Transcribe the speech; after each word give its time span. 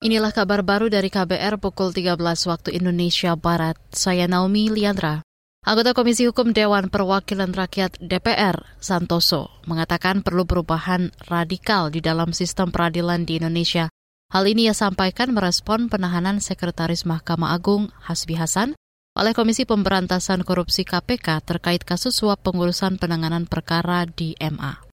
Inilah 0.00 0.32
kabar 0.32 0.64
baru 0.64 0.88
dari 0.88 1.12
KBR 1.12 1.60
pukul 1.60 1.92
13 1.92 2.16
waktu 2.48 2.72
Indonesia 2.72 3.36
Barat. 3.36 3.76
Saya 3.92 4.24
Naomi 4.24 4.72
Liandra. 4.72 5.20
Anggota 5.60 5.92
Komisi 5.92 6.24
Hukum 6.24 6.56
Dewan 6.56 6.88
Perwakilan 6.88 7.52
Rakyat 7.52 8.00
DPR, 8.00 8.80
Santoso, 8.80 9.52
mengatakan 9.68 10.24
perlu 10.24 10.48
perubahan 10.48 11.12
radikal 11.28 11.92
di 11.92 12.00
dalam 12.00 12.32
sistem 12.32 12.72
peradilan 12.72 13.28
di 13.28 13.44
Indonesia. 13.44 13.92
Hal 14.32 14.48
ini 14.48 14.72
ia 14.72 14.74
sampaikan 14.74 15.36
merespon 15.36 15.92
penahanan 15.92 16.40
Sekretaris 16.40 17.04
Mahkamah 17.04 17.52
Agung 17.52 17.92
Hasbi 18.00 18.40
Hasan 18.40 18.72
oleh 19.12 19.36
Komisi 19.36 19.68
Pemberantasan 19.68 20.48
Korupsi 20.48 20.88
KPK 20.88 21.44
terkait 21.44 21.84
kasus 21.84 22.16
suap 22.16 22.40
pengurusan 22.40 22.96
penanganan 22.96 23.44
perkara 23.44 24.08
di 24.08 24.32
MA 24.40 24.89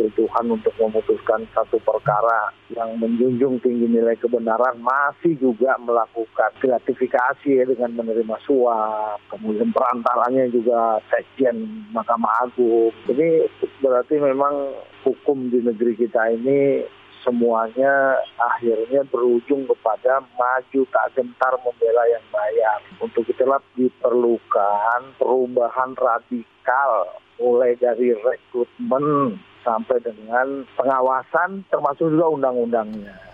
wakil 0.00 0.08
Tuhan 0.16 0.44
untuk 0.48 0.72
memutuskan 0.80 1.44
satu 1.52 1.76
perkara 1.84 2.48
yang 2.72 2.96
menjunjung 2.96 3.60
tinggi 3.60 3.84
nilai 3.84 4.16
kebenaran 4.16 4.80
masih 4.80 5.36
juga 5.36 5.76
melakukan 5.84 6.56
gratifikasi 6.56 7.50
ya, 7.52 7.64
dengan 7.68 8.00
menerima 8.00 8.36
suap, 8.48 9.20
kemudian 9.28 9.68
perantaranya 9.76 10.48
juga 10.48 11.04
sekjen 11.12 11.84
Mahkamah 11.92 12.48
Agung. 12.48 12.96
Ini 13.12 13.44
berarti 13.84 14.16
memang 14.16 14.72
hukum 15.04 15.52
di 15.52 15.60
negeri 15.60 15.92
kita 16.00 16.32
ini 16.32 16.80
semuanya 17.20 18.16
akhirnya 18.40 19.04
berujung 19.12 19.68
kepada 19.68 20.24
maju 20.40 20.80
tak 20.88 21.12
gentar 21.12 21.52
membela 21.60 22.08
yang 22.08 22.24
bayar. 22.32 22.80
Untuk 22.96 23.28
itulah 23.28 23.60
diperlukan 23.76 25.20
perubahan 25.20 25.92
radikal 26.00 27.20
mulai 27.36 27.76
dari 27.76 28.16
rekrutmen 28.16 29.36
sampai 29.64 30.00
dengan 30.00 30.64
pengawasan 30.76 31.66
termasuk 31.68 32.10
juga 32.12 32.26
undang-undangnya. 32.32 33.30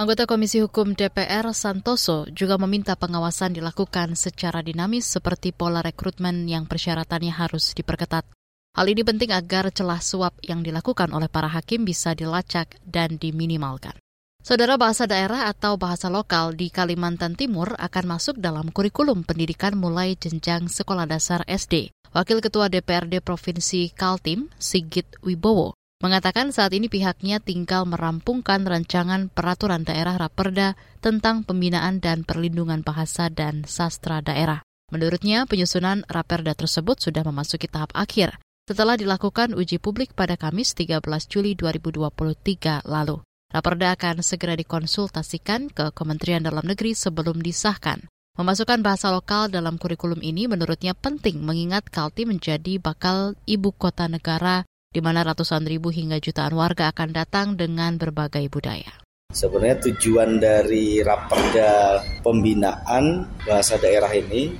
Anggota 0.00 0.24
Komisi 0.24 0.64
Hukum 0.64 0.96
DPR 0.96 1.52
Santoso 1.52 2.24
juga 2.32 2.56
meminta 2.56 2.96
pengawasan 2.96 3.52
dilakukan 3.52 4.16
secara 4.16 4.64
dinamis 4.64 5.04
seperti 5.04 5.52
pola 5.52 5.84
rekrutmen 5.84 6.48
yang 6.48 6.64
persyaratannya 6.64 7.34
harus 7.36 7.76
diperketat. 7.76 8.24
Hal 8.70 8.86
ini 8.86 9.02
penting 9.02 9.34
agar 9.34 9.68
celah 9.74 10.00
suap 10.00 10.38
yang 10.46 10.62
dilakukan 10.62 11.10
oleh 11.10 11.26
para 11.26 11.50
hakim 11.50 11.82
bisa 11.84 12.14
dilacak 12.16 12.80
dan 12.86 13.18
diminimalkan. 13.20 13.92
Saudara 14.40 14.80
bahasa 14.80 15.04
daerah 15.04 15.52
atau 15.52 15.76
bahasa 15.76 16.08
lokal 16.08 16.56
di 16.56 16.72
Kalimantan 16.72 17.36
Timur 17.36 17.76
akan 17.76 18.16
masuk 18.16 18.40
dalam 18.40 18.72
kurikulum 18.72 19.20
pendidikan 19.20 19.76
mulai 19.76 20.16
jenjang 20.16 20.64
sekolah 20.64 21.04
dasar 21.04 21.44
SD. 21.44 21.92
Wakil 22.16 22.40
Ketua 22.40 22.72
DPRD 22.72 23.20
Provinsi 23.20 23.92
Kaltim, 23.92 24.48
Sigit 24.56 25.04
Wibowo, 25.20 25.76
mengatakan 26.00 26.56
saat 26.56 26.72
ini 26.72 26.88
pihaknya 26.88 27.38
tinggal 27.44 27.84
merampungkan 27.84 28.64
rancangan 28.64 29.28
peraturan 29.28 29.84
daerah 29.84 30.16
Raperda 30.16 30.72
tentang 31.04 31.44
pembinaan 31.44 32.00
dan 32.00 32.24
perlindungan 32.24 32.80
bahasa 32.80 33.28
dan 33.28 33.68
sastra 33.68 34.24
daerah. 34.24 34.64
Menurutnya, 34.88 35.44
penyusunan 35.44 36.02
Raperda 36.08 36.56
tersebut 36.56 36.96
sudah 36.96 37.22
memasuki 37.28 37.68
tahap 37.68 37.92
akhir 37.92 38.40
setelah 38.64 38.96
dilakukan 38.96 39.52
uji 39.52 39.76
publik 39.76 40.16
pada 40.16 40.40
Kamis 40.40 40.72
13 40.72 41.04
Juli 41.28 41.52
2023 41.54 42.88
lalu. 42.88 43.20
Raperda 43.50 43.98
akan 43.98 44.22
segera 44.22 44.54
dikonsultasikan 44.54 45.74
ke 45.74 45.90
Kementerian 45.90 46.38
Dalam 46.38 46.62
Negeri 46.62 46.94
sebelum 46.94 47.42
disahkan. 47.42 48.06
Memasukkan 48.38 48.78
bahasa 48.78 49.10
lokal 49.10 49.50
dalam 49.50 49.74
kurikulum 49.74 50.22
ini 50.22 50.46
menurutnya 50.46 50.94
penting 50.94 51.42
mengingat 51.42 51.90
Kalti 51.90 52.30
menjadi 52.30 52.78
bakal 52.78 53.34
ibu 53.50 53.74
kota 53.74 54.06
negara 54.06 54.62
di 54.94 55.02
mana 55.02 55.26
ratusan 55.26 55.66
ribu 55.66 55.90
hingga 55.90 56.22
jutaan 56.22 56.54
warga 56.54 56.94
akan 56.94 57.10
datang 57.10 57.58
dengan 57.58 57.98
berbagai 57.98 58.46
budaya. 58.46 59.02
Sebenarnya 59.34 59.82
tujuan 59.82 60.38
dari 60.38 61.02
Raperda 61.02 62.02
pembinaan 62.22 63.26
bahasa 63.42 63.82
daerah 63.82 64.14
ini 64.14 64.54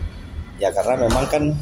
ya 0.59 0.75
karena 0.75 1.07
memang 1.07 1.27
kan 1.31 1.55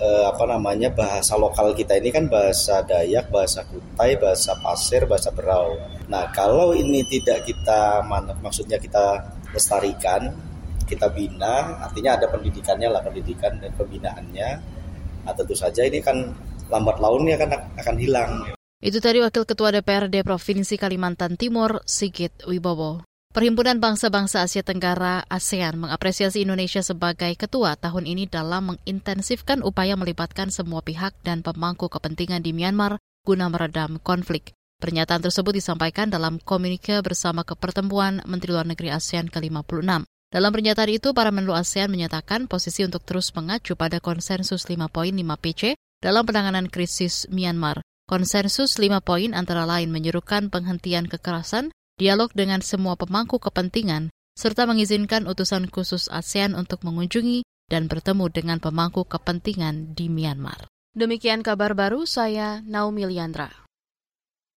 eh, 0.00 0.24
apa 0.28 0.44
namanya 0.44 0.92
bahasa 0.92 1.36
lokal 1.36 1.72
kita 1.72 1.96
ini 1.96 2.12
kan 2.12 2.28
bahasa 2.28 2.84
Dayak, 2.84 3.32
bahasa 3.32 3.64
Kutai, 3.64 4.16
bahasa 4.20 4.52
Pasir, 4.60 5.04
bahasa 5.08 5.32
Berau. 5.32 5.76
Nah 6.06 6.30
kalau 6.32 6.76
ini 6.76 7.02
tidak 7.08 7.48
kita 7.48 8.04
maksudnya 8.40 8.76
kita 8.78 9.24
lestarikan, 9.50 10.30
kita 10.86 11.10
bina, 11.10 11.82
artinya 11.82 12.20
ada 12.20 12.26
pendidikannya 12.30 12.88
lah 12.92 13.02
pendidikan 13.02 13.58
dan 13.58 13.72
pembinaannya. 13.74 14.50
Nah 15.26 15.32
tentu 15.34 15.58
saja 15.58 15.82
ini 15.82 15.98
kan 15.98 16.30
lambat 16.70 17.02
launnya 17.02 17.36
kan 17.40 17.50
akan 17.74 17.96
hilang. 17.98 18.32
Itu 18.76 19.00
tadi 19.00 19.24
Wakil 19.24 19.48
Ketua 19.48 19.72
DPRD 19.72 20.20
Provinsi 20.20 20.76
Kalimantan 20.76 21.34
Timur, 21.40 21.80
Sigit 21.88 22.44
Wibowo. 22.44 23.15
Perhimpunan 23.36 23.76
Bangsa-Bangsa 23.84 24.48
Asia 24.48 24.64
Tenggara 24.64 25.20
ASEAN 25.28 25.76
mengapresiasi 25.76 26.48
Indonesia 26.48 26.80
sebagai 26.80 27.36
ketua 27.36 27.76
tahun 27.76 28.08
ini 28.08 28.32
dalam 28.32 28.72
mengintensifkan 28.72 29.60
upaya 29.60 29.92
melibatkan 29.92 30.48
semua 30.48 30.80
pihak 30.80 31.12
dan 31.20 31.44
pemangku 31.44 31.92
kepentingan 31.92 32.40
di 32.40 32.56
Myanmar 32.56 32.96
guna 33.28 33.52
meredam 33.52 34.00
konflik. 34.00 34.56
Pernyataan 34.80 35.20
tersebut 35.20 35.52
disampaikan 35.52 36.08
dalam 36.08 36.40
komunike 36.40 37.04
bersama 37.04 37.44
kepertemuan 37.44 38.24
Menteri 38.24 38.56
Luar 38.56 38.64
Negeri 38.64 38.88
ASEAN 38.96 39.28
ke-56. 39.28 40.08
Dalam 40.32 40.50
pernyataan 40.56 40.88
itu, 40.96 41.12
para 41.12 41.28
menlu 41.28 41.52
ASEAN 41.52 41.92
menyatakan 41.92 42.48
posisi 42.48 42.88
untuk 42.88 43.04
terus 43.04 43.36
mengacu 43.36 43.76
pada 43.76 44.00
konsensus 44.00 44.64
5 44.64 44.88
poin 44.88 45.12
5 45.12 45.44
PC 45.44 45.76
dalam 46.00 46.24
penanganan 46.24 46.72
krisis 46.72 47.28
Myanmar. 47.28 47.84
Konsensus 48.08 48.80
5 48.80 48.96
poin 49.04 49.36
antara 49.36 49.68
lain 49.68 49.92
menyerukan 49.92 50.48
penghentian 50.48 51.04
kekerasan, 51.04 51.68
dialog 51.96 52.30
dengan 52.36 52.60
semua 52.60 52.94
pemangku 52.94 53.40
kepentingan, 53.40 54.12
serta 54.36 54.68
mengizinkan 54.68 55.24
utusan 55.24 55.66
khusus 55.72 56.12
ASEAN 56.12 56.52
untuk 56.52 56.84
mengunjungi 56.84 57.42
dan 57.66 57.90
bertemu 57.90 58.30
dengan 58.30 58.58
pemangku 58.62 59.08
kepentingan 59.08 59.96
di 59.96 60.06
Myanmar. 60.06 60.68
Demikian 60.94 61.42
kabar 61.42 61.74
baru 61.74 62.06
saya 62.08 62.62
Naomi 62.62 63.04
Liandra. 63.04 63.65